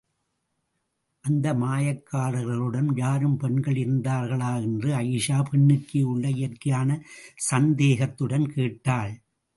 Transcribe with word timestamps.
அந்த 1.25 1.53
மாயக்காரர்களுடன் 1.53 2.87
யாரும் 2.95 3.37
பெண்கள் 3.37 3.75
இருந்தார்களா? 3.75 4.61
என்று 4.61 4.89
அயீஷா, 4.93 5.37
பெண்ணுக்கே 5.51 6.03
உள்ள 6.03 6.29
இயற்கையான 6.29 6.99
சந்தேகத்துடன் 7.51 8.53
கேட்டாள். 8.53 9.13